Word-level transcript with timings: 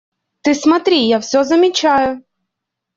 –Ты 0.41 0.55
смотри! 0.55 1.05
Я 1.09 1.19
все 1.19 1.43
замечаю. 1.43 2.23